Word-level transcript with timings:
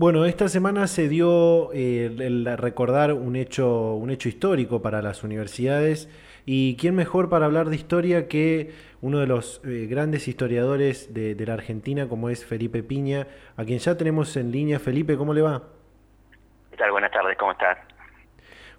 Bueno, 0.00 0.24
esta 0.24 0.48
semana 0.48 0.86
se 0.86 1.10
dio 1.10 1.74
eh, 1.74 2.06
el 2.06 2.46
recordar 2.56 3.12
un 3.12 3.36
hecho, 3.36 3.92
un 3.96 4.08
hecho 4.08 4.30
histórico 4.30 4.80
para 4.80 5.02
las 5.02 5.22
universidades 5.24 6.08
y 6.46 6.78
quién 6.78 6.94
mejor 6.94 7.28
para 7.28 7.44
hablar 7.44 7.68
de 7.68 7.76
historia 7.76 8.26
que 8.26 8.72
uno 9.02 9.18
de 9.18 9.26
los 9.26 9.60
eh, 9.62 9.86
grandes 9.90 10.26
historiadores 10.26 11.12
de, 11.12 11.36
la 11.44 11.52
Argentina 11.52 12.08
como 12.08 12.30
es 12.30 12.46
Felipe 12.46 12.82
Piña, 12.82 13.26
a 13.58 13.64
quien 13.66 13.78
ya 13.78 13.98
tenemos 13.98 14.38
en 14.38 14.50
línea. 14.50 14.78
Felipe, 14.78 15.18
¿cómo 15.18 15.34
le 15.34 15.42
va? 15.42 15.64
¿Qué 16.70 16.78
tal? 16.78 16.92
Buenas 16.92 17.10
tardes, 17.10 17.36
¿cómo 17.36 17.52
estás? 17.52 17.76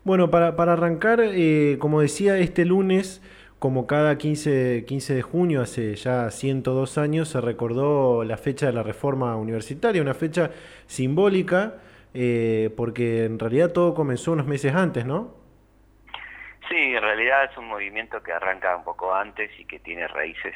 Bueno, 0.04 0.32
para, 0.32 0.56
para 0.56 0.74
arrancar, 0.74 1.20
eh, 1.22 1.78
como 1.80 2.02
decía, 2.02 2.40
este 2.40 2.66
lunes 2.66 3.22
como 3.62 3.86
cada 3.86 4.18
15, 4.18 4.86
15 4.88 5.14
de 5.14 5.22
junio, 5.22 5.62
hace 5.62 5.94
ya 5.94 6.32
102 6.32 6.98
años, 6.98 7.30
se 7.30 7.40
recordó 7.42 8.24
la 8.24 8.38
fecha 8.38 8.66
de 8.66 8.74
la 8.74 8.82
reforma 8.82 9.36
universitaria, 9.36 10.02
una 10.02 10.16
fecha 10.16 10.50
simbólica, 10.88 11.76
eh, 12.16 12.74
porque 12.76 13.26
en 13.26 13.38
realidad 13.38 13.72
todo 13.72 13.94
comenzó 13.94 14.32
unos 14.32 14.48
meses 14.48 14.74
antes, 14.74 15.06
¿no? 15.06 15.36
Sí, 16.70 16.76
en 16.76 17.04
realidad 17.04 17.52
es 17.52 17.56
un 17.56 17.68
movimiento 17.68 18.24
que 18.24 18.32
arranca 18.32 18.76
un 18.76 18.84
poco 18.84 19.14
antes 19.14 19.52
y 19.60 19.66
que 19.66 19.78
tiene 19.78 20.08
raíces 20.08 20.56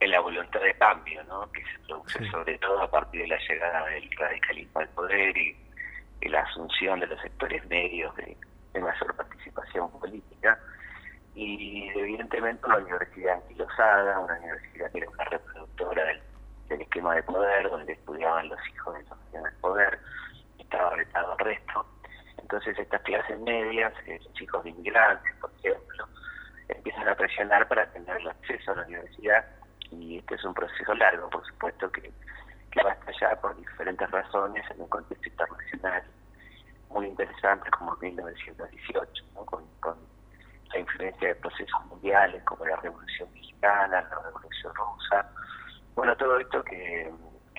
en, 0.00 0.10
la 0.10 0.18
voluntad 0.18 0.60
de 0.60 0.74
cambio, 0.74 1.22
¿no? 1.28 1.52
que 1.52 1.62
se 1.62 1.78
produce 1.86 2.28
sobre 2.32 2.58
todo 2.58 2.82
a 2.82 2.90
partir 2.90 3.20
de 3.20 3.28
la 3.28 3.38
llegada 3.48 3.86
del 3.86 4.10
radicalismo 4.18 4.80
al 4.80 4.88
poder 4.88 5.36
y, 5.38 5.56
la 6.22 6.40
asunción 6.40 6.98
de 6.98 7.06
los 7.06 7.20
sectores 7.20 7.64
medios 7.66 8.12
de 8.16 8.80
mayor 8.80 9.14
participación 9.14 9.88
política 10.00 10.58
y 11.34 11.88
evidentemente 11.94 12.66
una 12.66 12.78
universidad 12.78 13.34
anquilosada, 13.36 14.18
una 14.18 14.38
universidad 14.38 14.90
que 14.92 14.98
era 14.98 15.10
una 15.10 15.24
reproductora 15.24 16.04
del, 16.04 16.22
esquema 16.80 17.14
de 17.14 17.22
poder, 17.22 17.68
donde 17.68 17.92
estudiaban 17.92 18.48
los 18.48 18.58
hijos 18.68 18.94
de 18.94 19.04
los 19.04 19.32
del 19.44 19.52
poder, 19.60 19.98
estaba 20.58 20.96
retado 20.96 21.32
al 21.32 21.38
resto. 21.38 21.86
Entonces 22.38 22.78
estas 22.78 23.02
clases 23.02 23.38
medias, 23.40 23.92
eh, 24.06 24.18
los 24.24 24.40
hijos 24.40 24.64
de 24.64 24.70
inmigrantes, 24.70 25.34
por 25.36 25.50
ejemplo, 25.58 26.08
empiezan 26.68 27.08
a 27.08 27.14
presionar 27.14 27.68
para 27.68 27.86
tener 27.92 28.16
el 28.16 28.28
acceso 28.28 28.72
a 28.72 28.76
la 28.76 28.86
universidad 28.86 29.44
y 29.90 30.18
este 30.18 30.34
es 30.34 30.44
un 30.44 30.54
proceso 30.54 30.94
largo, 30.94 31.28
por 31.28 31.46
supuesto, 31.46 31.90
que, 31.92 32.10
que 32.70 32.82
va 32.82 32.92
a 32.92 32.94
estallar 32.94 33.38
por 33.40 33.54
diferentes 33.56 34.10
razones 34.10 34.64
en 34.70 34.80
un 34.80 34.88
contexto 34.88 35.28
internacional 35.28 36.02
muy 36.88 37.06
interesante 37.06 37.70
como 37.70 37.96
1918, 37.96 39.24
¿no? 39.34 39.44
La 40.72 40.80
influencia 40.80 41.28
de 41.28 41.34
procesos 41.36 41.86
mundiales 41.86 42.42
como 42.44 42.64
la 42.64 42.76
Revolución 42.76 43.28
Mexicana, 43.32 44.00
la 44.02 44.22
Revolución 44.22 44.72
Rusa. 44.74 45.30
Bueno, 45.94 46.16
todo 46.16 46.38
esto 46.38 46.62
que, 46.64 47.12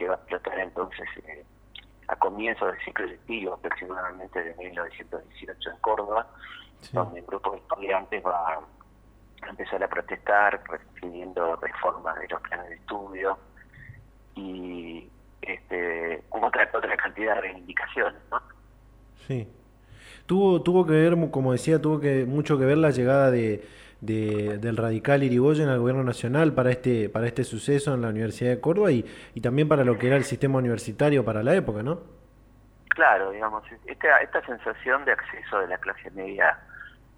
va 0.08 0.16
a 0.16 0.18
explotar 0.18 0.60
entonces 0.60 1.08
eh, 1.26 1.46
a 2.08 2.16
comienzos 2.18 2.72
del 2.72 2.84
ciclo 2.84 3.06
lectivo, 3.06 3.54
aproximadamente 3.54 4.44
de 4.44 4.56
1918 4.56 5.70
en 5.70 5.78
Córdoba, 5.78 6.28
donde 6.92 7.22
un 7.22 7.28
grupo 7.28 7.52
de 7.52 7.58
estudiantes 7.60 8.26
va 8.26 8.60
a 9.44 9.50
empezar 9.50 9.82
a 9.84 9.88
protestar 9.88 10.62
pidiendo 11.00 11.56
reformas 11.58 12.20
de 12.20 12.28
los 12.28 12.42
planes 12.42 12.70
de 12.70 12.76
estudio 12.76 13.38
y 14.36 15.10
este, 15.42 16.24
otra, 16.30 16.70
otra 16.74 16.98
cantidad 16.98 17.36
de 17.36 17.42
reivindicaciones, 17.42 18.22
¿no? 18.30 18.42
Sí. 19.28 19.48
Tuvo, 20.26 20.62
tuvo 20.62 20.86
que 20.86 20.94
ver, 20.94 21.18
como 21.32 21.52
decía, 21.52 21.82
tuvo 21.82 22.00
que 22.00 22.26
mucho 22.26 22.58
que 22.58 22.66
ver 22.66 22.78
la 22.78 22.92
llegada 22.92 23.30
de, 23.30 23.62
del 24.00 24.78
radical 24.78 25.24
Irigoyen 25.24 25.70
al 25.70 25.80
gobierno 25.80 26.04
nacional 26.04 26.54
para 26.54 26.72
este, 26.72 27.10
para 27.10 27.28
este 27.28 27.44
suceso 27.44 27.94
en 27.94 28.02
la 28.02 28.10
Universidad 28.10 28.52
de 28.52 28.60
Córdoba 28.60 28.92
y, 28.92 29.06
y 29.34 29.42
también 29.42 29.68
para 29.68 29.84
lo 29.84 29.98
que 29.98 30.08
era 30.08 30.18
el 30.18 30.24
sistema 30.24 30.60
universitario 30.60 31.24
para 31.24 31.44
la 31.44 31.56
época, 31.56 31.84
¿no? 31.84 32.02
Claro, 32.90 33.32
digamos, 33.32 33.64
esta, 33.86 34.20
esta 34.20 34.46
sensación 34.46 35.04
de 35.06 35.14
acceso 35.14 35.60
de 35.60 35.68
la 35.68 35.78
clase 35.80 36.12
media 36.12 36.60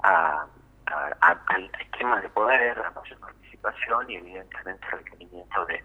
a, 0.03 0.45
al 0.85 1.71
esquema 1.81 2.21
de 2.21 2.29
poder, 2.29 2.79
a 2.79 2.91
mayor 2.91 3.19
participación 3.19 4.09
y 4.09 4.15
evidentemente 4.15 4.85
el 4.91 4.99
requerimiento 4.99 5.65
de 5.65 5.83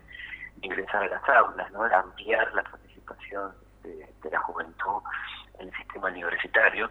ingresar 0.63 1.03
a 1.03 1.09
las 1.09 1.29
aulas, 1.29 1.71
¿no? 1.73 1.85
de 1.85 1.95
ampliar 1.95 2.53
la 2.55 2.63
participación 2.63 3.53
de 3.83 4.31
la 4.31 4.39
juventud 4.41 5.03
en 5.59 5.69
el 5.69 5.75
sistema 5.75 6.09
universitario 6.09 6.91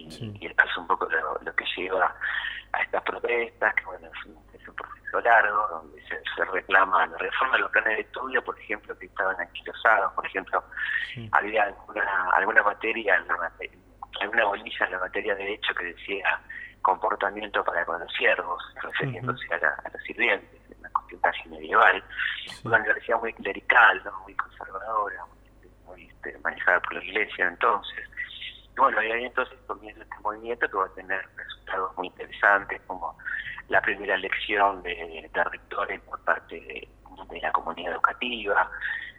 y, 0.00 0.46
esto 0.46 0.64
es 0.64 0.76
un 0.76 0.86
poco 0.86 1.08
lo, 1.08 1.54
que 1.54 1.64
lleva 1.76 2.14
a 2.72 2.82
estas 2.82 3.02
protestas, 3.02 3.74
que 3.74 3.84
bueno, 3.84 4.08
es 4.08 4.26
un, 4.26 4.74
proceso 4.74 5.20
largo, 5.20 5.68
donde 5.68 6.02
se, 6.02 6.44
reclama 6.46 7.06
la 7.06 7.18
reforma 7.18 7.54
de 7.54 7.60
los 7.60 7.70
planes 7.70 7.96
de 7.96 8.02
estudio, 8.02 8.42
por 8.42 8.58
ejemplo, 8.58 8.98
que 8.98 9.06
estaban 9.06 9.38
anquilosados, 9.40 10.12
por 10.14 10.26
ejemplo, 10.26 10.64
había 11.32 11.64
alguna, 11.64 12.30
alguna 12.32 12.62
materia, 12.62 13.22
alguna 14.20 14.44
bolilla 14.44 14.86
en 14.86 14.92
la 14.92 14.98
materia 14.98 15.34
de 15.34 15.44
derecho 15.44 15.74
que 15.74 15.84
decía 15.84 16.40
comportamiento 16.84 17.64
para 17.64 17.84
con 17.84 17.98
los 17.98 18.12
siervos, 18.12 18.62
refiriéndose 18.82 19.46
a, 19.54 19.90
los 19.90 20.02
sirvientes, 20.02 20.60
una 20.78 20.90
cuestión 20.90 21.20
casi 21.22 21.48
medieval, 21.48 22.04
una 22.62 22.76
universidad 22.76 23.18
muy 23.20 23.32
clerical, 23.32 24.02
¿no? 24.04 24.20
muy 24.20 24.34
conservadora, 24.34 25.24
muy, 25.86 26.06
este, 26.06 26.38
manejada 26.38 26.80
por 26.80 26.94
la 26.94 27.04
iglesia 27.04 27.48
entonces, 27.48 28.08
bueno, 28.76 29.02
y 29.02 29.10
ahí 29.10 29.24
entonces 29.24 29.58
comienza 29.66 30.02
este 30.02 30.16
movimiento 30.22 30.68
que 30.68 30.76
va 30.76 30.86
a 30.86 30.94
tener 30.94 31.28
resultados 31.36 31.96
muy 31.96 32.08
interesantes, 32.08 32.80
como 32.86 33.16
la 33.68 33.80
primera 33.80 34.14
elección 34.14 34.82
de, 34.82 35.30
rectores 35.32 36.00
por 36.02 36.20
parte 36.24 36.60
de, 36.60 36.88
la 37.40 37.52
comunidad 37.52 37.92
educativa, 37.92 38.70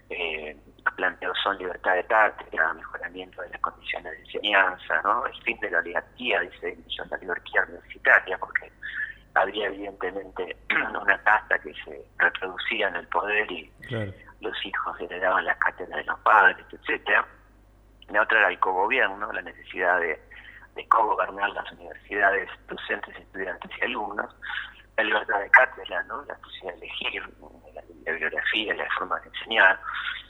eh, 0.09 0.55
planteos 0.95 1.37
son 1.43 1.57
libertad 1.57 1.95
de 1.95 2.05
cátedra, 2.05 2.73
mejoramiento 2.73 3.41
de 3.41 3.49
las 3.49 3.61
condiciones 3.61 4.11
de 4.11 4.19
enseñanza, 4.19 5.01
¿no? 5.03 5.25
el 5.25 5.41
fin 5.43 5.59
de 5.59 5.71
la 5.71 5.79
oligarquía, 5.79 6.41
dice 6.41 6.77
la 7.09 7.17
oligarquía 7.17 7.63
universitaria, 7.63 8.37
porque 8.37 8.71
había 9.33 9.67
evidentemente 9.67 10.55
una 11.01 11.17
casta 11.23 11.59
que 11.59 11.73
se 11.83 12.05
reproducía 12.17 12.87
en 12.89 12.95
el 12.97 13.07
poder 13.07 13.51
y 13.51 13.71
los 14.41 14.65
hijos 14.65 14.99
heredaban 15.01 15.45
las 15.45 15.57
cátedras 15.57 15.97
de 15.97 16.03
los 16.05 16.19
padres, 16.19 16.65
etcétera 16.71 17.25
la 18.09 18.21
otra 18.21 18.39
era 18.39 18.49
el 18.49 18.59
cogobierno, 18.59 19.31
la 19.31 19.41
necesidad 19.41 19.99
de, 19.99 20.19
de 20.75 20.87
cogobernar 20.87 21.49
las 21.51 21.71
universidades, 21.71 22.49
docentes, 22.67 23.15
estudiantes 23.17 23.71
y 23.79 23.85
alumnos, 23.85 24.35
la 24.97 25.03
libertad 25.03 25.39
de 25.39 25.49
cátedra, 25.49 26.03
¿no? 26.03 26.23
la 26.25 26.35
posibilidad 26.35 26.73
de 26.73 26.85
elegir 26.85 27.23
la, 27.73 27.81
bibliografía, 27.81 28.73
la 28.75 28.87
forma 28.97 29.19
de 29.21 29.27
enseñar. 29.29 29.79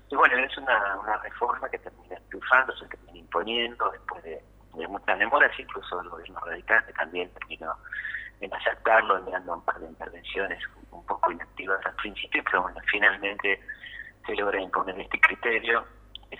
Y 0.09 0.16
bueno, 0.16 0.38
es 0.38 0.58
una, 0.58 0.97
una 0.97 1.18
reforma 1.18 1.69
que 1.69 1.80
termina 1.80 2.16
triunfando, 2.30 2.75
se 2.78 2.88
termina 2.88 3.18
imponiendo 3.18 3.92
después 3.92 4.24
de, 4.24 4.42
muchas 4.88 5.18
demoras, 5.18 5.57
incluso 5.57 6.02
el 6.02 6.09
gobierno 6.09 6.40
radical 6.42 6.86
que 6.86 6.94
también 6.94 7.30
terminó 7.34 7.74
en 8.42 8.53
aceptarlo, 8.53 9.18
enviando 9.18 9.53
un 9.53 9.63
par 9.63 9.80
de 9.80 9.88
intervenciones 9.88 10.62
un 10.92 11.06
poco 11.06 11.31
inactivas 11.31 11.84
al 11.86 11.96
principio, 11.96 12.44
pero 12.44 12.63
bueno, 12.63 12.78
finalmente 12.92 13.62
se 14.25 14.36
logra 14.36 14.59
imponer 14.59 15.00
este 15.00 15.19
criterio 15.22 15.86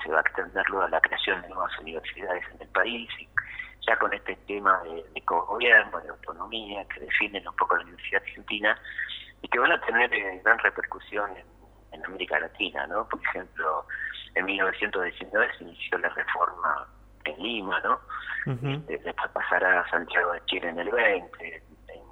se 0.03 0.12
va 0.12 0.18
a 0.18 0.22
extender 0.22 0.63
luego 0.69 0.85
a 0.85 0.90
la 0.90 1.01
creación 1.01 1.41
de 1.41 1.50
nuevas 1.50 1.78
universidades 1.79 2.44
en 2.53 2.62
el 2.62 2.68
país, 2.69 3.09
y 3.19 3.28
ya 3.88 3.97
con 3.97 4.13
este 4.13 4.35
tema 4.47 4.81
de, 4.84 5.06
de 5.13 5.22
gobierno 5.25 6.00
de 6.01 6.09
autonomía, 6.09 6.85
que 6.85 7.01
definen 7.01 7.47
un 7.47 7.56
poco 7.56 7.75
la 7.75 7.84
Universidad 7.84 8.22
Argentina, 8.23 8.78
y 9.41 9.47
que 9.47 9.59
van 9.59 9.72
a 9.72 9.81
tener 9.81 10.12
eh, 10.13 10.41
gran 10.44 10.57
repercusión 10.59 11.29
en, 11.38 11.46
América 12.03 12.38
Latina, 12.40 12.85
¿no? 12.88 13.07
Por 13.07 13.19
ejemplo, 13.22 13.85
en 14.35 14.46
1919 14.46 15.57
se 15.57 15.63
inició 15.63 15.97
la 15.97 16.09
reforma 16.09 16.88
en 17.23 17.41
Lima, 17.41 17.79
¿no? 17.79 18.00
Este, 18.46 18.97
después 18.97 19.31
pasará 19.31 19.79
a 19.79 19.90
Santiago 19.90 20.34
de 20.34 20.46
Chile 20.46 20.69
en 20.69 20.79
el 20.79 20.90
20, 20.90 21.63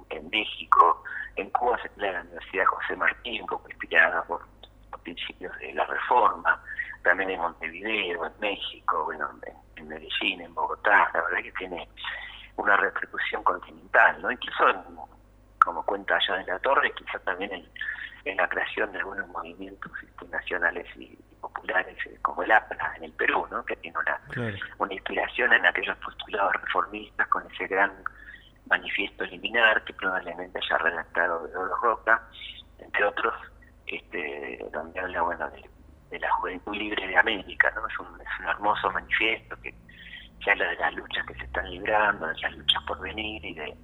en, 0.08 0.30
México, 0.30 1.04
en 1.36 1.50
Cuba 1.50 1.78
se 1.82 1.90
crea 1.90 2.12
la 2.12 2.20
Universidad 2.22 2.64
José 2.64 2.96
Martín, 2.96 3.46
inspirada 3.68 4.24
por 4.24 4.40
los 4.90 5.00
principios 5.02 5.56
de 5.58 5.74
la 5.74 5.84
reforma, 5.84 6.60
también 7.04 7.30
en 7.30 7.40
Montevideo, 7.40 8.26
en 8.26 8.32
México, 8.40 9.04
bueno, 9.04 9.28
en, 9.76 9.88
Medellín, 9.88 10.40
en 10.40 10.54
Bogotá, 10.54 11.10
la 11.12 11.22
verdad 11.22 11.42
que 11.42 11.52
tiene 11.52 11.86
una 12.56 12.76
repercusión 12.76 13.44
continental, 13.44 14.20
¿no? 14.22 14.30
Incluso, 14.30 14.64
como 15.62 15.84
cuenta 15.84 16.16
allá 16.16 16.36
de 16.36 16.46
la 16.46 16.58
Torre, 16.60 16.92
quizás 16.94 17.22
también 17.22 17.52
en, 18.24 18.36
la 18.36 18.48
creación 18.48 18.90
de 18.92 18.98
algunos 19.00 19.28
movimientos 19.28 19.92
este, 20.02 20.26
nacionales 20.28 20.86
y, 20.96 21.14
populares, 21.42 21.98
eh, 22.06 22.18
como 22.22 22.42
el 22.42 22.50
APRA 22.50 22.94
en 22.96 23.04
el 23.04 23.12
Perú, 23.12 23.46
¿no? 23.50 23.62
Que 23.66 23.76
tiene 23.76 23.98
una, 23.98 24.18
una 24.78 24.94
inspiración 24.94 25.52
en 25.52 25.66
aquellos 25.66 25.98
postulados 25.98 26.54
reformistas 26.54 27.28
con 27.28 27.44
ese 27.52 27.66
gran 27.66 27.92
manifiesto 28.66 29.26
liminar 29.26 29.84
que 29.84 29.92
probablemente 29.92 30.58
haya 30.58 30.78
redactado 30.78 31.46
de 31.46 31.54
Oro 31.54 31.76
Roca, 31.82 32.22
entre 32.78 33.04
otros, 33.04 33.34
este, 33.86 34.64
donde 34.72 34.98
habla, 34.98 35.20
bueno, 35.20 35.50
de 35.50 35.68
de 36.10 36.18
la 36.18 36.30
Juventud 36.32 36.74
Libre 36.74 37.06
de 37.06 37.16
América, 37.16 37.72
¿no? 37.74 37.86
Es 37.86 37.98
un, 37.98 38.20
es 38.20 38.40
un 38.40 38.46
hermoso 38.46 38.90
manifiesto 38.90 39.56
que, 39.62 39.74
habla 40.50 40.68
de 40.68 40.76
las 40.76 40.94
luchas 40.94 41.26
que 41.26 41.34
se 41.34 41.44
están 41.44 41.70
librando, 41.70 42.26
de 42.26 42.38
las 42.42 42.56
luchas 42.56 42.82
por 42.86 43.00
venir 43.00 43.42
y 43.44 43.54
de 43.54 43.74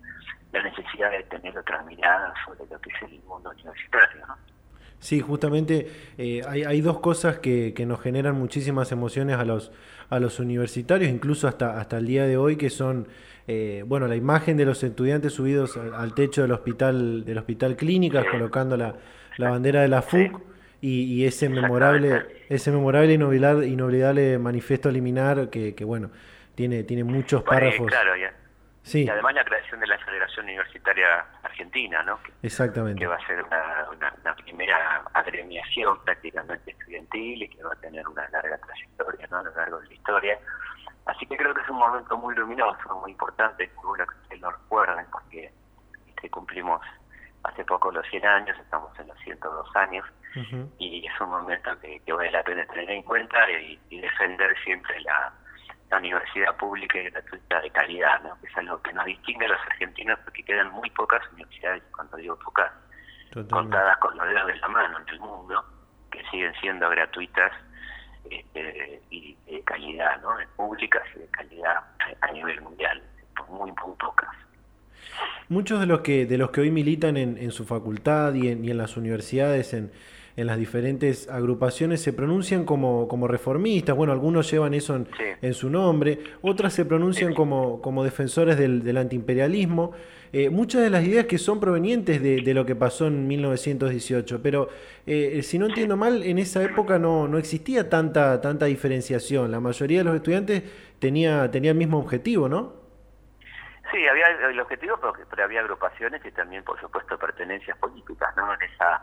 la 0.53 0.63
necesidad 0.63 1.11
de 1.11 1.23
tener 1.25 1.57
otra 1.57 1.83
mirada 1.85 2.35
sobre 2.45 2.69
lo 2.71 2.79
que 2.81 2.91
es 2.91 3.03
el 3.03 3.19
mundo 3.23 3.51
universitario, 3.51 4.27
¿no? 4.27 4.37
Sí, 5.01 5.21
justamente 5.21 5.91
eh, 6.19 6.43
hay, 6.47 6.63
hay, 6.63 6.83
dos 6.83 7.01
cosas 7.01 7.39
que, 7.39 7.73
que, 7.75 7.87
nos 7.87 8.03
generan 8.03 8.39
muchísimas 8.39 8.93
emociones 8.93 9.39
a 9.39 9.47
los, 9.47 9.73
a 10.11 10.21
los 10.21 10.39
universitarios, 10.41 11.11
incluso 11.11 11.49
hasta, 11.49 11.81
hasta 11.81 11.97
el 11.97 12.07
día 12.07 12.27
de 12.27 12.37
hoy, 12.37 12.57
que 12.57 12.69
son, 12.69 13.09
eh, 13.49 13.83
bueno, 13.87 14.07
la 14.09 14.17
imagen 14.17 14.59
de 14.59 14.67
los 14.67 14.83
estudiantes 14.83 15.33
subidos 15.33 15.79
al, 15.79 16.13
techo 16.13 16.43
del 16.43 16.53
hospital, 16.53 17.25
del 17.25 17.39
hospital 17.39 17.77
Clínicas, 17.77 18.27
colocando 18.31 18.77
la, 18.77 18.95
la 19.39 19.49
bandera 19.49 19.81
de 19.81 19.89
la 19.89 20.03
FUC. 20.03 20.50
Y, 20.83 21.03
y, 21.05 21.27
ese 21.27 21.49
memorable, 21.51 22.45
ese 22.49 22.71
memorable 22.71 23.13
inolvidable, 23.13 23.67
inolvidable 23.67 24.39
manifiesto 24.39 24.91
liminar 24.91 25.51
que, 25.51 25.75
que 25.75 25.85
bueno, 25.85 26.11
tiene, 26.55 26.85
tiene 26.85 27.05
muchos 27.05 27.43
párrafos. 27.43 27.87
Claro, 27.87 28.17
ya. 28.17 28.33
Sí. 28.83 29.05
Y 29.05 29.09
además 29.09 29.35
la 29.35 29.45
creación 29.45 29.79
de 29.81 29.87
la 29.87 29.99
Federación 29.99 30.47
Universitaria 30.47 31.27
Argentina, 31.43 32.03
¿no? 32.03 32.19
Exactamente. 32.43 32.99
Que 32.99 33.07
va 33.07 33.17
a 33.17 33.27
ser 33.27 33.43
una, 33.43 33.87
una, 34.25 34.35
primera 34.37 35.03
agremiación 35.13 36.03
prácticamente 36.03 36.71
estudiantil 36.71 37.43
y 37.43 37.49
que 37.49 37.63
va 37.63 37.73
a 37.73 37.77
tener 37.77 38.09
una 38.09 38.29
larga 38.31 38.59
trayectoria 38.59 39.27
¿no? 39.31 39.39
a 39.39 39.43
lo 39.43 39.55
largo 39.55 39.81
de 39.81 39.89
la 39.89 39.95
historia. 39.95 40.39
Así 41.07 41.27
que 41.27 41.37
creo 41.37 41.55
que 41.55 41.61
es 41.61 41.69
un 41.69 41.79
momento 41.79 42.17
muy 42.17 42.35
luminoso, 42.35 43.01
muy 43.01 43.13
importante, 43.13 43.71
bueno 43.83 44.07
que 44.07 44.15
ustedes 44.23 44.41
lo 44.41 44.51
recuerden, 44.51 45.07
porque 45.11 45.53
este, 46.09 46.31
cumplimos 46.31 46.81
hace 47.45 47.65
poco 47.65 47.91
los 47.91 48.07
100 48.09 48.27
años, 48.27 48.59
estamos 48.59 48.99
en 48.99 49.09
los 49.09 49.19
102 49.21 49.77
años, 49.77 50.05
y 50.79 51.07
es 51.07 51.21
un 51.21 51.31
momento 51.31 51.71
que, 51.81 52.01
que, 52.01 52.13
vale 52.13 52.31
la 52.31 52.43
pena 52.43 52.65
tener 52.67 52.91
en 52.91 53.03
cuenta 53.03 53.51
y, 53.51 53.79
y 53.91 54.01
defender 54.01 54.57
siempre 54.63 55.01
la, 55.01 55.33
la 55.91 55.99
universidad 55.99 56.57
pública 56.57 56.99
y 56.99 57.11
gratuita 57.11 57.61
de 57.61 57.71
calidad, 57.71 58.23
¿no? 58.23 58.41
que 58.41 58.47
es 58.47 58.57
algo 58.57 58.81
que 58.81 58.93
nos 58.93 59.05
distingue 59.07 59.47
a 59.47 59.49
los 59.49 59.61
argentinos 59.61 60.19
porque 60.25 60.45
quedan 60.45 60.71
muy 60.71 60.89
pocas 60.91 61.21
universidades, 61.33 61.83
cuando 61.95 62.17
digo 62.17 62.39
pocas, 62.39 62.71
contadas 63.51 63.99
con 63.99 64.17
los 64.17 64.27
dedos 64.29 64.47
de 64.47 64.57
la 64.57 64.69
mano 64.69 64.99
en 64.99 65.09
el 65.09 65.21
mundo, 65.21 65.65
que 66.11 66.23
siguen 66.31 66.53
siendo 66.61 66.89
gratuitas 66.91 67.53
este, 68.31 69.03
y 69.11 69.37
de 69.47 69.63
calidad, 69.63 70.21
¿no? 70.23 70.31
públicas 70.57 71.03
y 71.17 71.21
de 71.21 71.27
calidad 71.29 71.83
a 72.21 72.33
nivel 72.33 72.61
mundial, 72.61 73.03
muy, 73.49 73.73
muy 73.73 73.97
pocas. 73.99 74.31
Muchos 75.49 75.81
de 75.81 75.87
los 75.87 76.01
que 76.01 76.27
de 76.27 76.39
los 76.39 76.51
que 76.51 76.61
hoy 76.61 76.71
militan 76.71 77.17
en, 77.17 77.37
en 77.37 77.51
su 77.51 77.65
facultad 77.65 78.35
y 78.35 78.49
en, 78.49 78.65
y 78.65 78.71
en 78.71 78.79
las 78.79 78.97
universidades 78.97 79.75
en 79.75 79.91
en 80.37 80.47
las 80.47 80.59
diferentes 80.59 81.29
agrupaciones 81.29 82.03
se 82.03 82.13
pronuncian 82.13 82.65
como, 82.65 83.09
como 83.09 83.29
reformistas, 83.29 83.97
bueno, 83.97 84.13
algunos 84.13 84.51
llevan 84.51 84.75
eso 84.75 85.05
en, 85.43 85.55
su 85.55 85.71
nombre, 85.71 86.19
otras 86.43 86.73
se 86.73 86.85
pronuncian 86.85 87.35
como, 87.35 87.81
como 87.83 88.05
defensores 88.05 88.57
del, 88.57 88.83
del 88.83 88.97
antiimperialismo, 88.97 89.93
eh, 90.33 90.49
muchas 90.49 90.83
de 90.83 90.91
las 90.91 91.03
ideas 91.03 91.27
que 91.27 91.39
son 91.39 91.59
provenientes 91.59 92.23
de, 92.23 92.43
de, 92.43 92.55
lo 92.55 92.65
que 92.65 92.77
pasó 92.77 93.09
en 93.09 93.27
1918, 93.27 94.41
pero 94.41 94.69
eh, 95.05 95.43
si 95.43 95.59
no 95.59 95.67
entiendo 95.67 95.97
mal, 95.97 96.23
en 96.23 96.39
esa 96.39 96.63
época 96.63 97.01
no, 97.01 97.27
no 97.27 97.37
existía 97.37 97.91
tanta, 97.91 98.41
tanta 98.41 98.67
diferenciación, 98.67 99.51
la 99.51 99.59
mayoría 99.59 99.99
de 99.99 100.05
los 100.05 100.15
estudiantes 100.15 100.63
tenía, 101.01 101.51
tenía 101.51 101.73
el 101.73 101.77
mismo 101.77 101.99
objetivo, 101.99 102.49
¿no? 102.49 102.79
Sí, 103.91 104.07
había 104.07 104.27
el 104.49 104.61
objetivo, 104.61 104.97
pero, 105.01 105.15
pero 105.29 105.43
había 105.43 105.61
agrupaciones 105.61 106.25
y 106.25 106.31
también, 106.31 106.63
por 106.63 106.81
supuesto, 106.81 107.19
pertenencias 107.19 107.77
políticas, 107.79 108.29
¿no? 108.37 108.55
En 108.55 108.63
esa 108.63 109.03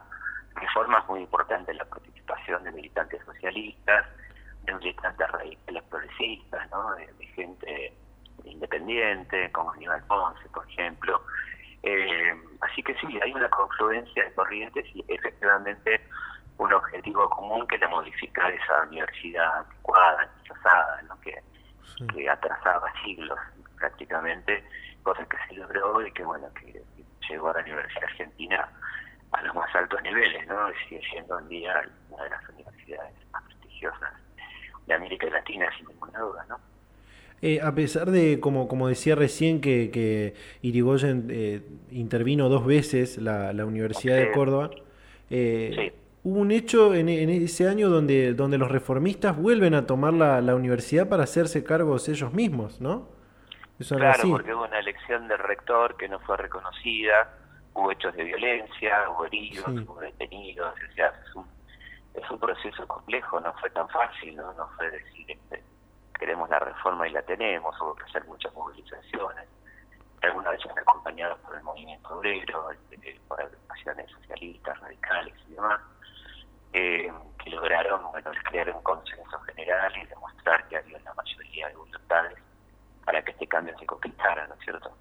reformas 0.60 1.08
muy 1.08 1.22
importantes 1.22 1.76
la 1.76 1.86
participación 1.86 2.64
de 2.64 2.72
militantes 2.72 3.24
socialistas, 3.26 4.06
de 4.64 4.74
militantes 4.74 5.32
radicales 5.32 5.84
progresistas, 5.84 6.70
¿no? 6.72 6.96
de, 6.96 7.08
gente 7.36 7.94
independiente, 8.44 9.52
como 9.52 9.72
Aníbal 9.72 10.04
Ponce, 10.06 10.48
por 10.50 10.68
ejemplo. 10.68 11.22
Eh, 11.84 12.34
así 12.62 12.82
que 12.82 12.96
sí, 12.96 13.20
hay 13.22 13.32
una 13.34 13.50
confluencia 13.50 14.24
de 14.24 14.34
corrientes 14.34 14.86
y 14.96 15.06
efectivamente 15.08 16.02
un 16.58 16.74
objetivo 16.74 17.30
común 17.30 17.68
que 17.68 17.76
era 17.76 17.88
modificar 17.88 18.52
esa 18.52 18.82
universidad 18.88 19.60
anticuada, 19.60 20.32
¿no? 21.08 21.20
que, 21.22 21.40
que 22.14 22.30
atrasaba 22.30 22.92
siglos 23.04 23.40
prácticamente, 23.78 24.64
cosa 25.04 25.24
que 25.26 25.38
se 25.48 25.56
logró 25.56 26.06
y 26.06 26.12
que 26.12 26.24
bueno 26.24 26.48
que 26.56 26.82
llegó 27.30 27.50
a 27.50 27.54
la 27.54 27.62
Universidad 27.62 28.04
Argentina 28.06 28.70
a 29.32 29.42
los 29.44 29.56
más 29.56 29.74
altos 29.76 30.02
niveles, 30.04 30.48
¿no? 30.48 30.56
Sigue 30.88 31.02
siendo 31.12 31.40
en 31.40 31.50
día 31.50 31.90
una 32.10 32.24
de 32.24 32.30
las 32.30 32.50
universidades 32.50 33.14
más 33.32 33.44
prestigiosas 33.44 34.14
de 34.86 34.94
América 34.94 35.28
Latina, 35.30 35.68
sin 35.78 35.88
ninguna 35.88 36.20
duda, 36.20 36.46
¿no? 36.50 36.60
Eh, 37.42 37.60
a 37.62 37.76
pesar 37.76 38.10
de, 38.10 38.40
como, 38.40 38.68
como 38.68 38.88
decía 38.88 39.16
recién, 39.16 39.62
que, 39.62 39.92
que 39.92 40.34
Irigoyen 40.64 41.28
eh, 41.30 41.62
intervino 41.92 42.50
dos 42.50 42.66
veces 42.66 43.20
la, 43.20 43.54
la 43.54 43.66
Universidad 43.66 44.16
de 44.16 44.32
Córdoba, 44.32 44.72
eh, 45.30 45.94
hubo 46.24 46.40
un 46.40 46.52
hecho 46.52 46.96
en, 46.96 47.10
en, 47.10 47.30
ese 47.30 47.68
año 47.68 47.90
donde, 47.90 48.34
donde 48.34 48.58
los 48.58 48.72
reformistas 48.72 49.38
vuelven 49.38 49.76
a 49.76 49.86
tomar 49.86 50.14
la, 50.14 50.42
la 50.42 50.56
universidad 50.56 51.08
para 51.10 51.24
hacerse 51.24 51.64
cargos 51.64 52.10
ellos 52.10 52.34
mismos, 52.34 52.82
¿no? 52.82 53.08
Eso 53.80 53.96
claro, 53.96 54.30
porque 54.30 54.56
hubo 54.56 54.66
una 54.66 54.80
elección 54.80 55.28
del 55.28 55.38
rector 55.38 55.96
que 55.96 56.10
no 56.10 56.20
fue 56.22 56.38
reconocida, 56.38 57.32
hubo 57.78 57.92
hechos 57.92 58.16
de 58.16 58.24
violencia, 58.24 59.08
hubo 59.10 59.26
heridos, 59.26 59.68
hubo 59.68 60.00
detenidos, 60.00 60.74
o 60.74 60.94
sea, 60.94 61.14
es 61.24 61.36
un, 61.36 61.48
es 62.16 62.32
un 62.32 62.40
proceso 62.40 62.88
complejo, 62.88 63.40
no 63.40 63.54
fue 63.54 63.70
tan 63.70 63.88
fácil, 63.90 64.36
no, 64.36 64.52
no 64.54 64.68
fue 64.70 64.90
decir, 64.90 65.30
este, 65.30 65.64
queremos 66.18 66.50
la 66.50 66.58
reforma 66.58 67.08
y 67.08 67.12
la 67.12 67.22
tenemos, 67.22 67.80
hubo 67.80 67.96
que 67.96 68.04
hacer 68.06 68.26
muchas 68.26 68.52
movilizaciones, 68.56 69.48
algunas 70.24 70.54
veces 70.54 70.72
acompañadas 70.76 71.38
por 71.40 71.56
el 71.56 71.64
movimiento 71.64 72.18
obrero, 72.18 72.72
este, 72.72 73.22
por 73.28 73.40
agrupaciones 73.40 74.10
socialistas, 74.10 74.80
radicales 74.80 75.36
y 75.48 75.54
demás, 75.54 75.80
eh, 76.74 77.12
que 77.44 77.50
lograron 77.52 78.12
bueno, 78.12 78.32
crear 78.50 78.76
un 78.76 78.82
consenso 78.82 79.40
general 79.42 79.94
y 79.96 80.06
demostrar 80.08 80.68
que 80.68 80.78
había 80.78 80.98
una 80.98 81.14
mayoría 81.14 81.68
de 81.68 81.76
voluntades 81.76 82.40
para 83.06 83.24
que 83.24 83.32
este 83.32 83.48
cambio 83.48 83.78
se 83.78 83.86
conquistara, 83.86 84.48
¿no 84.48 84.56
es 84.56 84.62
cierto? 84.62 84.92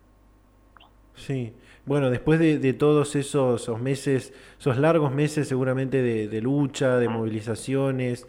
Sí, 1.17 1.55
bueno, 1.87 2.11
después 2.11 2.39
de, 2.39 2.59
de 2.59 2.73
todos 2.73 3.17
esos, 3.17 3.63
esos, 3.63 3.81
meses, 3.81 4.33
esos 4.59 4.77
largos 4.77 5.13
meses 5.13 5.49
seguramente 5.49 6.03
de, 6.03 6.29
de 6.29 6.41
lucha, 6.41 6.99
de 6.99 7.09
movilizaciones, 7.09 8.27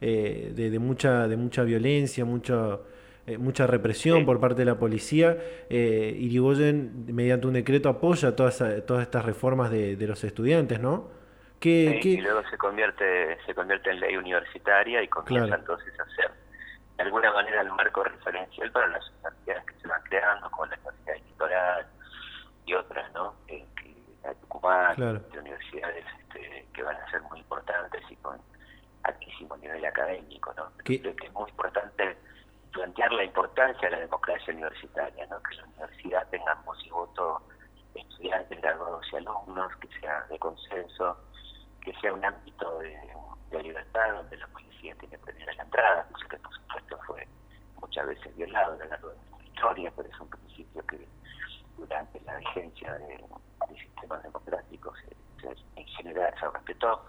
eh, 0.00 0.52
de, 0.54 0.70
de, 0.70 0.78
mucha, 0.78 1.26
de 1.26 1.36
mucha 1.36 1.64
violencia, 1.64 2.24
mucha, 2.24 2.78
eh, 3.26 3.38
mucha 3.38 3.66
represión 3.66 4.20
sí. 4.20 4.24
por 4.24 4.40
parte 4.40 4.60
de 4.60 4.66
la 4.66 4.78
policía, 4.78 5.36
eh, 5.68 6.14
Irigoyen, 6.18 7.06
mediante 7.12 7.46
un 7.46 7.54
decreto, 7.54 7.88
apoya 7.88 8.36
todas, 8.36 8.62
todas 8.86 9.02
estas 9.02 9.24
reformas 9.24 9.70
de, 9.70 9.96
de 9.96 10.06
los 10.06 10.22
estudiantes, 10.22 10.78
¿no? 10.78 11.08
Que, 11.58 11.94
sí, 11.94 12.00
que... 12.00 12.08
Y 12.10 12.20
luego 12.20 12.42
se 12.48 12.56
convierte, 12.56 13.38
se 13.44 13.54
convierte 13.54 13.90
en 13.90 14.00
ley 14.00 14.16
universitaria 14.16 15.02
y 15.02 15.08
comienza 15.08 15.46
claro. 15.46 15.62
entonces 15.62 15.92
a 15.98 16.04
ser 16.14 16.30
de 16.98 17.04
alguna 17.04 17.32
manera 17.32 17.62
el 17.62 17.70
marco 17.72 18.04
referencial 18.04 18.70
para 18.70 18.88
las 18.88 19.10
universidades 19.10 19.64
que 19.64 19.74
se 19.80 19.88
van 19.88 20.02
creando, 20.02 20.50
como 20.50 20.66
la 20.66 20.76
Universidad 20.76 21.16
Electoral, 21.16 21.86
y 22.68 22.74
otras, 22.74 23.10
¿no? 23.14 23.34
Eh, 23.48 23.64
que 23.76 23.94
la 24.22 24.34
Tucumán, 24.34 24.94
claro. 24.96 25.20
de 25.20 25.38
universidades 25.38 26.04
este, 26.20 26.66
que 26.74 26.82
van 26.82 26.96
a 26.96 27.10
ser 27.10 27.22
muy 27.22 27.38
importantes 27.38 28.02
y 28.10 28.16
con 28.16 28.38
altísimo 29.04 29.56
nivel 29.56 29.84
académico, 29.84 30.52
¿no? 30.54 30.70
Creo 30.84 31.16
que 31.16 31.26
es 31.26 31.32
muy 31.32 31.48
importante 31.48 32.16
plantear 32.72 33.12
la 33.12 33.24
importancia 33.24 33.88
de 33.88 33.96
la 33.96 34.00
democracia 34.00 34.52
universitaria, 34.52 35.26
¿no? 35.26 35.42
Que 35.42 35.56
la 35.56 35.64
universidad 35.64 36.28
tenga 36.28 36.54
voz 36.66 36.78
y 36.84 36.90
voto 36.90 37.42
estudiantes, 37.94 38.60
graduados 38.60 39.06
y 39.12 39.16
alumnos, 39.16 39.74
que 39.76 39.88
sea 40.00 40.24
de 40.28 40.38
consenso, 40.38 41.16
que 41.80 41.92
sea 42.00 42.12
un 42.12 42.24
ámbito 42.24 42.78
de, 42.80 42.96
de 43.50 43.62
libertad 43.62 44.14
donde 44.14 44.36
la 44.36 44.46
policía 44.48 44.94
tiene 44.96 45.18
primera 45.18 45.52
la 45.54 45.62
entrada, 45.62 46.06
cosa 46.12 46.28
que 46.28 46.36
por 46.36 46.54
supuesto 46.54 46.98
fue 47.06 47.28
muchas 47.80 48.06
veces 48.06 48.36
violado 48.36 48.74
a 48.74 48.76
lo 48.76 48.84
largo 48.84 49.08
de 49.08 49.16
nuestra 49.16 49.44
historia, 49.46 49.92
pero 49.96 50.08
es 50.08 50.20
un 50.20 50.28
principio 50.28 50.86
que 50.86 51.08
durante 51.78 52.20
la 52.20 52.36
vigencia 52.36 52.92
de, 52.94 53.24
sistemas 53.78 54.22
democráticos 54.22 54.98
se, 55.40 55.48
en 55.76 55.86
general 55.86 56.34
se 56.38 56.48
respetó. 56.50 57.04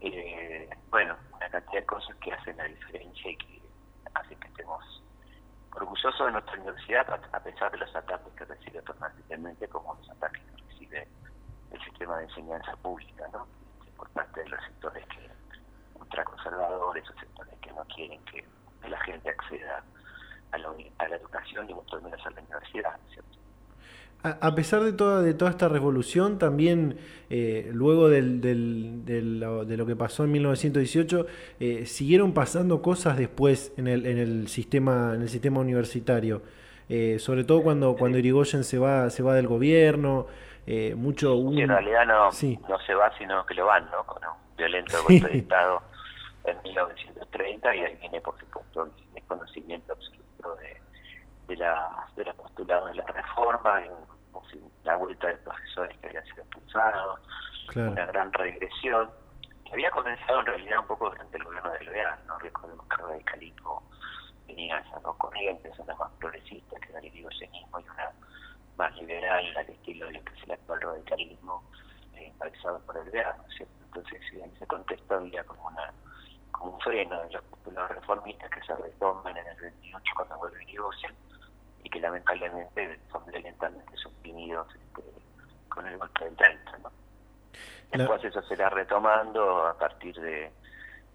Eh, 0.00 0.68
bueno, 0.90 1.16
una 1.34 1.48
cantidad 1.48 1.80
de 1.80 1.86
cosas 1.86 2.16
que 2.16 2.32
hacen 2.32 2.56
la 2.56 2.64
diferencia 2.64 3.30
y 3.30 3.36
que 3.36 3.62
hacen 4.14 4.38
que 4.38 4.48
estemos 4.48 5.02
orgullosos 5.74 6.26
de 6.26 6.32
nuestra 6.32 6.54
universidad 6.54 7.20
a 7.32 7.40
pesar 7.40 7.70
de 7.72 7.78
los 7.78 7.94
ataques 7.94 8.32
que 8.34 8.44
recibe 8.44 8.82
permanentemente 8.82 9.68
como 9.68 9.94
los 9.94 10.10
ataques 10.10 10.42
que 10.42 10.62
recibe 10.68 11.08
el 11.70 11.84
sistema 11.84 12.18
de 12.18 12.24
enseñanza 12.24 12.76
pública, 12.76 13.28
¿no? 13.32 13.46
por 13.96 14.08
parte 14.10 14.40
de 14.40 14.48
los 14.48 14.64
sectores 14.64 15.04
que 15.06 15.30
ultraconservadores 15.94 17.08
o 17.10 17.14
sectores 17.18 17.54
que 17.60 17.72
no 17.72 17.84
quieren 17.86 18.24
que 18.24 18.44
la 18.88 18.98
gente 19.00 19.30
acceda 19.30 19.82
a 20.52 20.58
la, 20.58 20.74
a 20.98 21.08
la 21.08 21.16
educación 21.16 21.68
y 21.68 21.74
mucho 21.74 22.00
menos 22.00 22.24
a 22.24 22.30
la 22.30 22.40
universidad, 22.40 22.98
¿cierto? 23.12 23.37
A, 24.22 24.54
pesar 24.56 24.82
de 24.82 24.92
toda, 24.92 25.22
de 25.22 25.32
toda 25.32 25.52
esta 25.52 25.68
revolución, 25.68 26.38
también 26.38 26.98
eh, 27.30 27.70
luego 27.72 28.08
del, 28.08 28.40
del, 28.40 29.04
del, 29.04 29.40
de 29.66 29.76
lo 29.76 29.86
que 29.86 29.94
pasó 29.94 30.24
en 30.24 30.32
1918, 30.32 31.26
eh, 31.60 31.86
siguieron 31.86 32.34
pasando 32.34 32.82
cosas 32.82 33.16
después 33.16 33.72
en 33.76 33.86
el, 33.86 34.06
en 34.06 34.18
el, 34.18 34.48
sistema, 34.48 35.12
en 35.14 35.22
el 35.22 35.28
sistema 35.28 35.60
universitario. 35.60 36.42
Eh, 36.88 37.18
sobre 37.20 37.44
todo 37.44 37.62
cuando, 37.62 37.94
cuando 37.96 38.18
Irigoyen 38.18 38.64
se 38.64 38.78
va, 38.78 39.08
se 39.10 39.22
va 39.22 39.34
del 39.34 39.46
gobierno, 39.46 40.26
eh, 40.66 40.94
mucho... 40.96 41.36
Un... 41.36 41.58
en 41.58 41.68
realidad 41.68 42.04
no, 42.04 42.24
no 42.26 42.78
se 42.80 42.94
va, 42.94 43.16
sino 43.18 43.46
que 43.46 43.54
lo 43.54 43.66
van, 43.66 43.88
¿no? 43.90 44.04
Con 44.04 44.22
un 44.24 44.56
violento 44.56 44.96
golpe 45.02 45.28
de 45.28 45.38
Estado 45.38 45.80
en 46.44 46.62
1930 46.62 47.76
y 47.76 47.80
ahí 47.80 47.96
viene, 48.00 48.20
por 48.20 48.38
supuesto, 48.38 48.84
el 48.84 49.14
desconocimiento 49.14 49.92
absoluto 49.92 50.56
de, 50.56 50.76
de, 51.48 51.56
la, 51.56 52.06
de 52.14 52.24
la 52.24 52.32
postulado 52.34 52.86
de 52.86 52.94
la 52.94 53.06
reforma, 53.06 53.84
en, 53.84 53.92
la 54.84 54.96
vuelta 54.96 55.26
de 55.26 55.36
profesores 55.38 55.98
que 55.98 56.06
habían 56.06 56.24
sido 56.24 56.42
expulsados, 56.42 57.20
una 57.74 58.06
gran 58.06 58.32
regresión 58.32 59.10
que 59.64 59.72
había 59.72 59.90
comenzado 59.90 60.40
en 60.40 60.46
realidad 60.46 60.78
un 60.78 60.86
poco 60.86 61.10
durante 61.10 61.36
el 61.36 61.44
gobierno 61.44 61.70
de 61.72 61.84
Leal, 61.84 62.18
¿no? 62.26 62.38
Recordemos 62.38 62.86
que 62.88 63.02
el 63.02 63.08
radicalismo 63.08 63.82
tenía 64.46 64.78
esas 64.78 65.02
corrientes, 65.18 65.78
una 65.78 65.94
más 65.96 66.10
progresista 66.18 66.80
que 66.80 66.88
era 66.90 67.00
el 67.00 67.06
irigoyenismo 67.06 67.80
y 67.80 67.82
una 67.82 68.10
más 68.78 68.94
liberal 68.96 69.44
al 69.56 69.68
estilo 69.68 70.06
de 70.06 70.12
lo 70.12 70.24
que 70.24 70.34
es 70.34 70.42
el 70.44 70.52
actual 70.52 70.80
radicalismo 70.80 71.62
eh, 72.14 72.32
por 72.86 72.96
el 72.96 73.10
verano, 73.10 73.44
¿cierto? 73.54 73.74
Entonces 73.84 74.20
en 74.32 74.50
ese 74.54 74.66
contexto 74.66 75.14
había 75.14 75.44
como 75.44 75.66
una 75.66 75.92
como 76.52 76.72
un 76.72 76.80
freno 76.80 77.20
de 77.24 77.30
los 77.72 77.88
reformistas 77.90 78.50
que 78.50 78.62
se 78.62 78.74
retoman 78.74 79.36
en 79.36 79.46
el 79.46 79.56
28 79.60 80.12
cuando 80.16 80.38
vuelve 80.38 80.62
Irigoyen 80.62 81.14
y 81.82 81.90
que 81.90 82.00
lamentablemente 82.00 83.00
son 83.10 83.22
lentamente 83.30 83.96
suprimidos 83.96 84.66
este, 84.74 85.02
con 85.68 85.86
el 85.86 85.98
golpe 85.98 86.24
del 86.24 86.36
30, 86.36 86.78
¿no? 86.78 86.90
Después 87.92 88.22
eso 88.22 88.42
se 88.42 88.54
irá 88.54 88.68
retomando 88.68 89.66
a 89.66 89.78
partir 89.78 90.14
de 90.20 90.52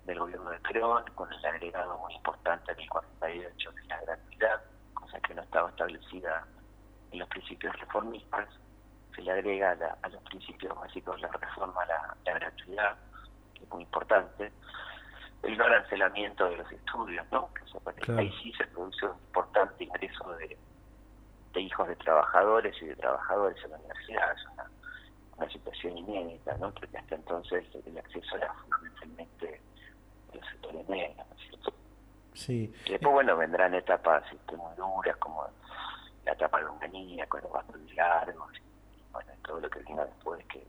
del 0.06 0.20
gobierno 0.20 0.50
de 0.50 0.60
Perón, 0.60 1.04
con 1.16 1.32
el 1.32 1.46
agregado 1.46 1.98
muy 2.00 2.14
importante 2.16 2.72
en 2.72 2.80
el 2.80 2.90
48 2.90 3.72
de 3.72 3.84
la 3.86 4.02
gratuidad, 4.02 4.62
cosa 4.94 5.20
que 5.22 5.34
no 5.34 5.42
estaba 5.42 5.70
establecida 5.70 6.46
en 7.12 7.20
los 7.20 7.30
principios 7.30 7.80
reformistas. 7.80 8.50
Se 9.16 9.22
le 9.22 9.32
agrega 9.32 9.78
a, 10.02 10.10
los 10.10 10.22
principios 10.24 10.76
básicos 10.76 11.16
de 11.16 11.22
la 11.22 11.34
reforma 11.34 11.86
la, 11.86 12.34
gratuidad, 12.34 12.98
que 13.54 13.64
es 13.64 13.70
muy 13.70 13.84
importante. 13.84 14.52
El 15.44 15.58
no 15.58 15.66
arancelamiento 15.66 16.50
de 16.50 16.58
los 16.58 16.72
estudios, 16.72 17.26
¿no? 17.32 17.50
Que 17.54 18.12
ahí 18.14 18.32
sí 18.42 18.52
se 18.58 18.66
produce 18.68 19.06
un 19.06 19.18
importante 19.18 19.84
ingreso 19.84 20.32
de, 20.38 20.58
de 21.54 21.62
hijos 21.62 21.88
de 21.88 21.96
trabajadores 21.98 22.76
y 22.82 22.86
de 22.86 22.96
trabajadores 22.96 23.64
en 23.64 23.72
la 23.72 23.78
universidad. 23.78 24.32
Es 24.34 24.46
una, 24.54 24.72
una 25.38 25.50
situación 25.50 25.98
inédita, 25.98 26.58
¿no? 26.58 26.72
Porque 26.72 26.98
hasta 26.98 27.16
entonces 27.16 27.66
el 27.86 27.98
acceso 27.98 28.38
era 28.38 28.54
fundamentalmente 28.54 29.62
los 30.34 30.46
sectores 30.48 30.90
medios, 30.90 31.18
¿no 31.18 31.36
es 31.36 31.50
cierto? 31.50 31.74
Sí. 32.34 32.74
Y 32.86 32.92
después, 32.92 33.14
bueno, 33.14 33.38
vendrán 33.38 33.74
etapas 33.74 34.24
este, 34.32 34.56
muy 34.56 34.76
duras, 34.76 35.18
como 35.18 35.46
la 36.26 36.32
etapa 36.32 36.60
de 36.60 36.66
Longanía, 36.66 37.28
con 37.28 37.42
los 37.42 37.52
bastos 37.52 37.94
largos, 37.96 38.52
y, 38.58 39.12
bueno, 39.12 39.32
todo 39.46 39.60
lo 39.60 39.70
que 39.70 39.80
vino 39.80 40.04
después, 40.06 40.46
que, 40.48 40.66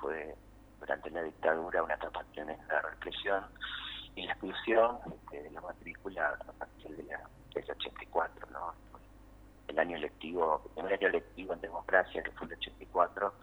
fue 0.00 0.34
durante 0.80 1.08
la 1.10 1.22
dictadura 1.22 1.82
una 1.82 1.94
etapa 1.94 2.24
tremenda 2.34 2.74
de 2.74 2.82
represión 2.82 3.44
y 4.16 4.26
la 4.26 4.32
exclusión 4.32 4.98
este, 5.12 5.42
de 5.42 5.50
la 5.50 5.60
matrícula 5.60 6.38
a 6.48 6.52
partir 6.52 6.96
de 6.96 7.02
la, 7.04 7.28
del 7.54 7.70
84, 7.70 8.46
¿no? 8.50 8.74
El 9.68 9.78
año 9.78 9.98
lectivo, 9.98 10.62
el 10.76 10.86
año 10.86 11.08
lectivo 11.08 11.54
en 11.54 11.60
democracia, 11.60 12.22
que 12.22 12.30
fue 12.32 12.46
el 12.46 12.54
84, 12.54 13.34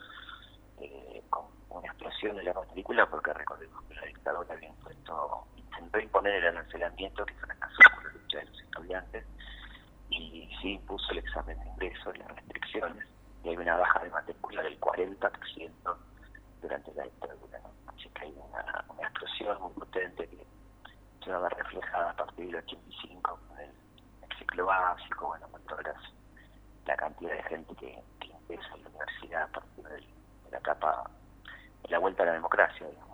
eh, 0.80 1.24
con 1.30 1.46
una 1.70 1.88
explosión 1.88 2.36
de 2.38 2.44
la 2.44 2.54
matrícula, 2.54 3.10
porque 3.10 3.34
recordemos 3.34 3.84
que 3.86 3.96
la 3.96 4.06
dictadura 4.06 4.54
había 4.54 4.70
impuesto 4.70 5.48
intentó 5.58 6.00
imponer 6.00 6.36
el 6.36 6.48
arancelamiento 6.48 7.26
que 7.26 7.34
fracasó 7.36 7.78
por 7.96 8.06
la 8.06 8.14
lucha 8.14 8.40
de 8.40 8.46
los 8.46 8.62
estudiantes 8.62 9.26
y 10.10 10.50
sí 10.62 10.74
impuso 10.74 11.12
el 11.12 11.20
examen 11.20 11.58
de 11.60 11.66
ingreso 11.70 12.14
y 12.14 12.20
las 12.20 12.28
restricciones 12.36 13.08
y 13.44 13.50
hay 13.50 13.58
una 13.58 13.78
baja 13.78 14.04
de 14.04 14.10
matrícula 14.10 14.62
del 14.62 14.80
40% 14.80 15.98
durante 16.62 16.94
la 16.94 17.04
dictadura. 17.04 17.62
Así 17.88 18.10
que 18.10 18.22
hay 18.22 18.36
una, 18.50 18.86
explosión 19.02 19.62
muy 19.62 19.72
potente 19.74 20.28
que 20.28 20.46
se 21.24 21.32
va 21.32 21.38
a 21.38 21.42
ver 21.42 21.54
reflejada 21.54 22.12
a 22.12 22.16
partir 22.16 22.46
del 22.48 22.56
85 22.56 23.40
con 23.48 23.60
el, 23.60 23.70
ciclo 24.40 24.66
básico, 24.66 25.28
bueno, 25.28 25.48
con 25.50 25.62
toda 25.64 25.84
la 26.88 26.96
cantidad 26.96 27.32
de 27.32 27.44
gente 27.44 27.76
que, 27.76 28.00
que 28.20 28.28
ingresa 28.28 28.74
a 28.74 28.78
la 28.78 28.90
universidad 28.90 29.44
a 29.44 29.48
partir 29.48 29.84
de 29.84 30.02
la 30.52 30.58
etapa 30.58 31.10
de 31.84 31.90
la 31.90 32.00
vuelta 32.00 32.24
a 32.24 32.26
la 32.28 32.34
democracia. 32.34 32.88
Digamos. 32.88 33.12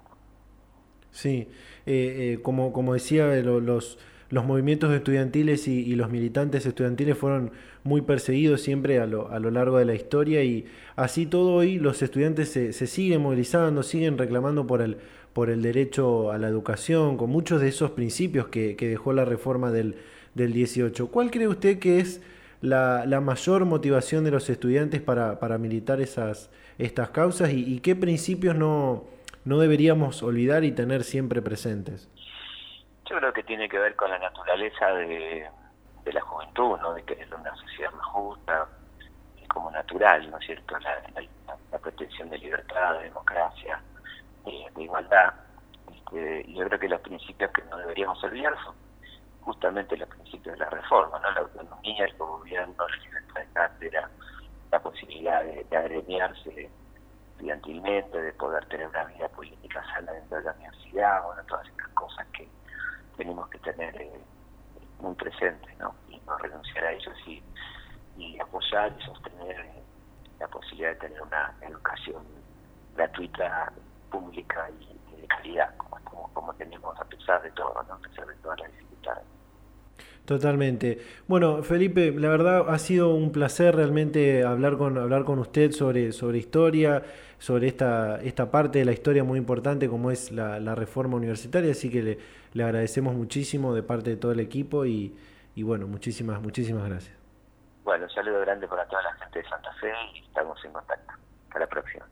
Sí, 1.11 1.49
eh, 1.85 2.33
eh, 2.35 2.41
como, 2.43 2.71
como 2.71 2.93
decía, 2.93 3.33
eh, 3.35 3.43
los, 3.43 3.97
los 4.29 4.45
movimientos 4.45 4.93
estudiantiles 4.93 5.67
y, 5.67 5.95
los 5.95 6.09
militantes 6.09 6.65
estudiantiles 6.65 7.17
fueron 7.17 7.51
muy 7.83 8.01
perseguidos 8.01 8.61
siempre 8.61 8.99
a 8.99 9.07
lo, 9.07 9.31
a 9.31 9.39
lo 9.39 9.49
largo 9.49 9.77
de 9.77 9.85
la 9.85 9.95
historia 9.95 10.43
y 10.43 10.65
así 10.95 11.25
todo 11.25 11.53
hoy 11.53 11.79
los 11.79 12.01
estudiantes 12.01 12.51
se, 12.51 12.71
se 12.71 12.87
siguen 12.87 13.21
movilizando, 13.21 13.83
siguen 13.83 14.17
reclamando 14.17 14.67
por 14.67 14.81
el, 14.81 14.97
por 15.37 15.51
el 15.51 15.61
derecho 15.61 16.31
a 16.31 16.39
la 16.39 16.47
educación, 16.47 17.15
con 17.15 17.29
muchos 17.29 17.61
de 17.61 17.67
esos 17.67 17.91
principios 17.91 18.47
que, 18.47 18.75
dejó 18.75 19.13
la 19.13 19.23
reforma 19.23 19.69
del, 19.69 20.01
del 20.33 20.51
18. 20.51 21.11
¿Cuál 21.11 21.29
cree 21.29 21.47
usted 21.47 21.77
que 21.77 21.99
es 21.99 22.23
la, 22.61 23.05
la 23.05 23.21
mayor 23.21 23.65
motivación 23.65 24.23
de 24.23 24.31
los 24.31 24.49
estudiantes 24.49 24.99
para, 24.99 25.39
para 25.39 25.59
militar 25.59 26.01
esas, 26.01 26.49
estas 26.79 27.11
causas 27.11 27.51
y 27.53 27.79
qué 27.81 27.95
principios 27.95 28.55
no 28.55 29.05
no 29.47 29.59
deberíamos 29.59 30.21
olvidar 30.23 30.65
y 30.65 30.73
tener 30.73 31.03
siempre 31.03 31.41
presentes? 31.41 32.09
Yo 33.09 33.17
creo 33.17 33.31
que 33.31 33.43
tiene 33.43 33.69
que 33.69 33.79
ver 33.79 33.95
con 33.95 34.11
la 34.11 34.19
naturaleza 34.19 34.87
de, 34.87 35.49
la 36.11 36.21
juventud, 36.21 36.77
¿no? 36.81 36.93
de 36.93 37.03
querer 37.03 37.33
una 37.33 37.55
sociedad 37.55 37.91
más 37.93 38.05
justa, 38.07 38.67
es 39.41 39.47
como 39.47 39.71
natural, 39.71 40.29
¿no 40.29 40.37
es 40.37 40.45
cierto? 40.45 40.77
La, 40.79 41.01
la, 41.71 41.79
pretensión 41.79 42.29
de 42.29 42.37
libertad, 42.39 42.97
de 42.97 43.05
democracia, 43.05 43.81
de, 44.75 44.83
igualdad. 44.83 45.33
Este, 45.93 46.45
yo 46.53 46.65
creo 46.65 46.79
que 46.79 46.89
los 46.89 47.01
principios 47.01 47.51
que 47.51 47.63
no 47.63 47.77
deberíamos 47.77 48.23
olvidar 48.23 48.55
son 48.63 48.75
justamente 49.41 49.95
los 49.97 50.09
principios 50.09 50.57
de 50.57 50.65
la 50.65 50.69
reforma, 50.69 51.19
¿no? 51.19 51.31
la 51.31 51.39
autonomía, 51.41 52.05
el 52.05 52.17
gobierno, 52.17 52.87
la 52.87 52.97
libertad 52.97 53.41
de 53.41 53.47
cátedra, 53.53 54.09
la 54.71 54.79
posibilidad 54.79 55.43
de, 55.43 55.65
de 55.69 55.77
agremiarse 55.77 56.69
estudiantilmente, 57.31 58.21
de 58.21 58.33
poder 58.33 58.65
tener 58.65 58.87
una 58.87 59.05
vida 59.05 59.29
política 59.29 59.83
sana 59.93 60.11
dentro 60.11 60.37
de 60.37 60.43
la 60.43 60.53
universidad, 60.53 61.23
bueno, 61.23 61.43
todas 61.47 61.67
estas 61.67 61.87
cosas 61.89 62.27
que 62.33 62.47
tenemos 63.15 63.47
que 63.49 63.59
tener 63.59 63.95
eh, 64.01 64.19
muy 64.99 65.13
presentes, 65.15 65.77
¿no? 65.77 65.93
Y 66.09 66.19
no 66.25 66.37
renunciar 66.37 66.85
a 66.85 66.91
ellos 66.91 67.15
y, 67.27 67.43
y 68.17 68.39
apoyar 68.39 68.91
y 68.97 69.03
sostener 69.03 69.59
eh, 69.59 69.83
la 70.39 70.47
posibilidad 70.47 70.89
de 70.89 70.95
tener 70.95 71.21
una 71.21 71.53
educación 71.61 72.23
gratuita, 72.95 73.71
pública 74.09 74.69
y, 74.79 75.21
de 75.21 75.27
calidad, 75.27 75.75
como, 75.77 75.97
como, 76.03 76.33
como 76.33 76.53
tenemos 76.55 76.99
a 76.99 77.05
pesar 77.05 77.41
de 77.41 77.51
todo, 77.51 77.83
¿no? 77.87 77.93
A 77.93 77.99
pesar 77.99 78.27
de 78.27 78.35
todas 78.35 78.59
las 78.59 78.71
dificultades. 78.71 79.23
Totalmente. 80.27 80.99
Bueno, 81.25 81.63
Felipe, 81.63 82.11
la 82.11 82.27
verdad 82.27 82.69
ha 82.69 82.77
sido 82.79 83.15
un 83.15 83.31
placer 83.31 83.73
realmente 83.77 84.43
hablar 84.43 84.77
con, 84.77 84.97
hablar 84.97 85.23
con 85.23 85.39
usted 85.39 85.71
sobre, 85.71 86.11
sobre 86.11 86.37
historia, 86.37 87.01
sobre 87.37 87.67
esta, 87.67 88.19
esta 88.21 88.51
parte 88.51 88.79
de 88.79 88.85
la 88.85 88.91
historia 88.91 89.23
muy 89.23 89.39
importante 89.39 89.87
como 89.87 90.11
es 90.11 90.33
la, 90.33 90.59
la 90.59 90.75
reforma 90.75 91.15
universitaria, 91.15 91.71
así 91.71 91.89
que 91.89 92.03
le, 92.03 92.17
le, 92.51 92.63
agradecemos 92.65 93.15
muchísimo 93.15 93.73
de 93.73 93.83
parte 93.83 94.09
de 94.09 94.17
todo 94.17 94.33
el 94.33 94.41
equipo 94.41 94.85
y, 94.85 95.15
y 95.55 95.63
bueno, 95.63 95.87
muchísimas, 95.87 96.41
muchísimas 96.41 96.89
gracias. 96.89 97.15
Bueno, 97.85 98.03
un 98.03 98.11
saludo 98.11 98.41
grande 98.41 98.67
para 98.67 98.85
toda 98.85 99.03
la 99.03 99.13
gente 99.13 99.39
de 99.39 99.47
Santa 99.47 99.71
Fe 99.79 99.93
y 100.13 100.25
estamos 100.25 100.59
en 100.65 100.73
contacto. 100.73 101.13
Hasta 101.47 101.59
la 101.59 101.67
próxima. 101.67 102.05